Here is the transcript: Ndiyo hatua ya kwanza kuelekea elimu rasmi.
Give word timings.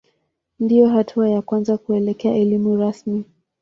Ndiyo 0.59 0.87
hatua 0.89 1.29
ya 1.29 1.41
kwanza 1.41 1.77
kuelekea 1.77 2.35
elimu 2.35 2.75
rasmi. 2.77 3.25